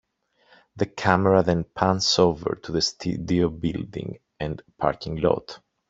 [0.77, 5.59] The camera then pans over to the studio building and parking lot.